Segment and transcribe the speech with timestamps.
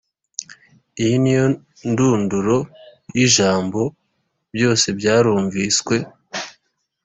[1.01, 1.45] Iyi niyo
[1.91, 2.57] ndunduro
[3.17, 3.81] y‟ijambo,
[4.55, 5.95] byose byarumviswe.